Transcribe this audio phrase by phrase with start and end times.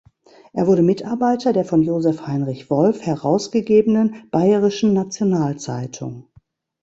[0.53, 6.27] Er wurde Mitarbeiter der von Joseph Heinrich Wolf herausgegebenen "Bayerischen National-Zeitung".